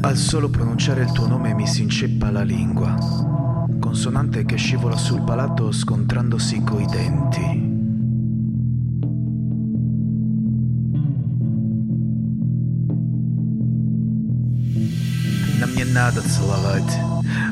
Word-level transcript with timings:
Al 0.00 0.16
solo 0.16 0.48
pronunciare 0.48 1.02
il 1.02 1.12
tuo 1.12 1.26
nome 1.26 1.52
mi 1.52 1.66
si 1.66 1.82
inceppa 1.82 2.30
la 2.30 2.42
lingua, 2.42 2.96
consonante 3.78 4.44
che 4.46 4.56
scivola 4.56 4.96
sul 4.96 5.22
palato 5.22 5.70
scontrandosi 5.70 6.62
coi 6.64 6.86
denti. 6.86 7.76
Нам 15.60 15.74
не 15.74 15.84
надо 15.84 16.22
целовать, 16.22 16.96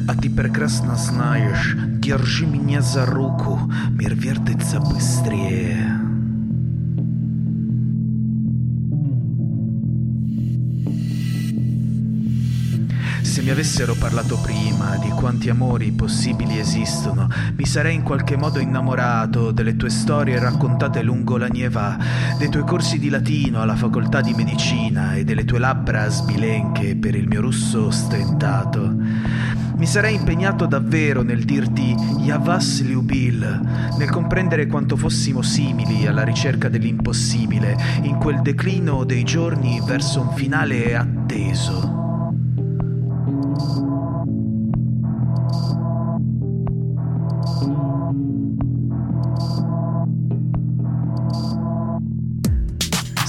а 0.09 0.15
ты 0.15 0.31
прекрасно 0.31 0.97
знаешь, 0.97 1.77
держи 2.01 2.47
меня 2.47 2.81
за 2.81 3.05
руку, 3.05 3.61
мир 3.91 4.15
вертится 4.15 4.81
быстрее. 4.81 5.80
Se 13.32 13.42
mi 13.42 13.50
avessero 13.50 13.96
parlato 13.96 14.38
prima 14.40 14.98
di 14.98 15.08
quanti 15.08 15.50
amori 15.50 15.94
possibili 15.94 16.60
esistono, 16.60 17.30
mi 17.56 17.66
sarei 17.66 17.96
in 17.96 18.04
qualche 18.04 18.36
modo 18.36 18.60
innamorato 18.60 19.52
delle 19.52 19.78
tue 19.78 19.90
storie 19.90 20.38
raccontate 20.38 21.02
lungo 21.02 21.38
la 21.38 21.48
Nieva, 21.48 21.98
dei 22.38 22.50
tuoi 22.50 22.66
corsi 22.66 23.00
di 23.00 23.08
latino 23.08 23.62
alla 23.62 23.78
facoltà 23.78 24.20
di 24.20 24.34
medicina 24.34 25.16
e 25.16 25.24
delle 25.24 25.46
tue 25.46 25.60
labbra 25.60 26.10
sbilenche 26.10 26.98
per 26.98 27.16
il 27.16 27.30
mio 27.30 27.40
russo 27.40 27.90
stentato. 27.90 28.94
Mi 29.78 29.86
sarei 29.86 30.16
impegnato 30.16 30.66
davvero 30.66 31.22
nel 31.22 31.46
dirti 31.46 31.96
Yavas 32.18 32.82
Liubil, 32.82 33.62
nel 33.98 34.10
comprendere 34.10 34.68
quanto 34.68 34.98
fossimo 34.98 35.42
simili 35.42 36.06
alla 36.06 36.26
ricerca 36.26 36.68
dell'impossibile, 36.68 37.78
in 38.02 38.18
quel 38.18 38.42
declino 38.42 39.06
dei 39.06 39.24
giorni 39.24 39.82
verso 39.86 40.20
un 40.20 40.36
finale 40.36 40.98
atteso. 40.98 42.01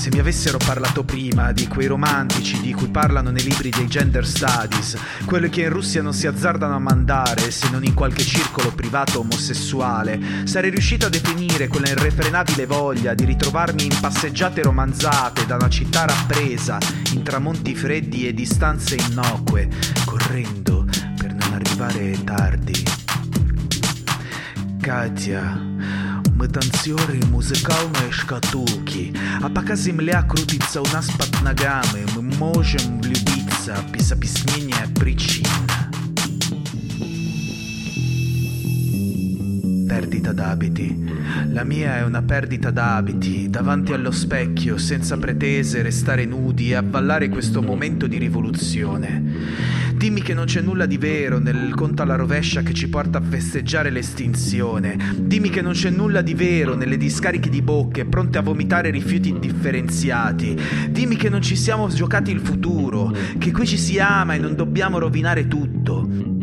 se 0.03 0.11
mi 0.11 0.19
avessero 0.19 0.58
parlato 0.58 1.05
prima 1.05 1.53
di 1.53 1.69
quei 1.69 1.86
romantici 1.86 2.61
di 2.61 2.75
cui 2.75 2.89
parlano 2.89 3.31
nei 3.31 3.45
libri 3.45 3.70
dei 3.70 3.86
gender 3.86 4.27
studies, 4.27 4.97
quelli 5.25 5.48
che 5.48 5.61
in 5.61 5.69
Russia 5.69 6.03
non 6.03 6.12
si 6.12 6.27
azzardano 6.27 6.75
a 6.75 6.81
mandare 6.81 7.53
se 7.53 7.70
non 7.70 7.84
in 7.84 7.95
qualche 7.95 8.25
circolo 8.25 8.73
privato 8.73 9.20
omosessuale, 9.20 10.19
sarei 10.42 10.70
riuscito 10.70 11.06
a 11.06 11.08
definire 11.08 11.69
quella 11.69 11.89
irrefrenabile 11.89 12.67
voglia 12.67 13.14
di 13.14 13.25
ritrovarmi 13.25 13.84
in 13.84 13.97
passeggiate 14.00 14.62
romanzate 14.62 15.47
da 15.47 15.55
una 15.55 15.69
città 15.69 16.05
rappresa, 16.05 16.78
in 17.12 17.23
tramonti 17.23 17.73
freddi 17.77 18.27
e 18.27 18.34
distanze 18.34 18.97
innocue, 18.97 19.69
correndo 20.05 20.84
per 21.17 21.33
non 21.33 21.53
arrivare 21.53 22.25
tardi. 22.25 22.84
Katia. 24.80 26.02
мы 26.42 26.47
танцоры 26.47 27.20
музыкальной 27.32 28.11
шкатулки, 28.11 29.14
а 29.42 29.49
пока 29.49 29.76
земля 29.76 30.21
крутится 30.23 30.82
у 30.82 30.88
нас 30.93 31.10
под 31.11 31.42
ногами, 31.42 32.05
мы 32.15 32.21
можем 32.21 33.02
влюбиться 33.02 33.76
без 33.92 34.11
объяснения 34.11 34.88
причин. 34.95 35.45
Perdita 39.88 40.32
d'abiti. 40.32 40.95
La 41.52 41.64
mia 41.64 41.98
è 41.98 42.04
una 42.04 42.21
perdita 42.21 42.70
d'abiti, 42.71 43.49
davanti 43.49 43.93
allo 43.93 44.11
specchio, 44.11 44.77
senza 44.77 45.17
pretese, 45.17 45.82
restare 45.82 46.26
nudi 46.26 46.71
e 46.71 46.76
avvallare 46.76 47.30
questo 47.30 47.61
momento 47.61 48.05
di 48.05 48.17
rivoluzione. 48.17 49.80
Dimmi 50.02 50.20
che 50.20 50.35
non 50.35 50.46
c'è 50.46 50.61
nulla 50.61 50.85
di 50.85 50.98
vero 50.98 51.39
nel 51.39 51.77
conto 51.77 52.02
alla 52.02 52.17
rovescia 52.17 52.63
che 52.63 52.74
ci 52.74 52.89
porta 52.89 53.18
a 53.18 53.20
festeggiare 53.20 53.89
l'estinzione. 53.89 54.98
Dimmi 55.17 55.48
che 55.48 55.63
non 55.63 55.74
c'è 55.74 55.90
nulla 55.90 56.23
di 56.23 56.35
vero 56.35 56.74
nelle 56.74 56.96
discariche 56.96 57.48
di 57.48 57.63
bocche 57.63 58.05
pronte 58.05 58.36
a 58.36 58.42
vomitare 58.42 58.90
rifiuti 58.90 59.29
indifferenziati. 59.29 60.58
Dimmi 60.90 61.14
che 61.14 61.29
non 61.29 61.40
ci 61.40 61.55
siamo 61.55 61.86
giocati 61.86 62.33
il 62.33 62.40
futuro, 62.40 63.14
che 63.39 63.52
qui 63.52 63.64
ci 63.64 63.79
si 63.79 64.01
ama 64.01 64.35
e 64.35 64.39
non 64.39 64.57
dobbiamo 64.57 64.98
rovinare 64.98 65.46
tutto. 65.46 66.05
Mi 66.08 66.40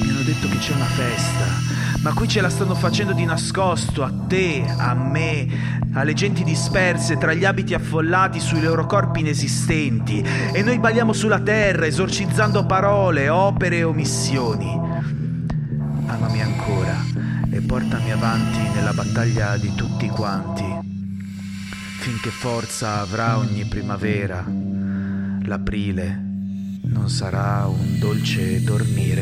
hanno 0.00 0.22
detto 0.24 0.48
che 0.48 0.58
c'è 0.58 0.74
una 0.74 0.84
festa, 0.84 1.59
ma 2.02 2.12
qui 2.14 2.28
ce 2.28 2.40
la 2.40 2.48
stanno 2.48 2.74
facendo 2.74 3.12
di 3.12 3.24
nascosto 3.24 4.02
a 4.02 4.10
te, 4.26 4.64
a 4.64 4.94
me, 4.94 5.80
alle 5.92 6.14
genti 6.14 6.42
disperse 6.44 7.18
tra 7.18 7.34
gli 7.34 7.44
abiti 7.44 7.74
affollati 7.74 8.40
sui 8.40 8.62
loro 8.62 8.86
corpi 8.86 9.20
inesistenti 9.20 10.24
e 10.52 10.62
noi 10.62 10.78
balliamo 10.78 11.12
sulla 11.12 11.40
terra 11.40 11.86
esorcizzando 11.86 12.64
parole, 12.64 13.28
opere 13.28 13.78
e 13.78 13.84
omissioni. 13.84 14.80
Amami 16.06 16.42
ancora 16.42 16.96
e 17.50 17.60
portami 17.60 18.12
avanti 18.12 18.60
nella 18.74 18.92
battaglia 18.92 19.56
di 19.58 19.74
tutti 19.74 20.08
quanti, 20.08 20.64
finché 21.98 22.30
forza 22.30 23.00
avrà 23.00 23.36
ogni 23.36 23.66
primavera, 23.66 24.42
l'aprile 25.42 26.28
non 26.82 27.08
sarà 27.10 27.66
un 27.66 27.98
dolce 27.98 28.62
dormire. 28.62 29.19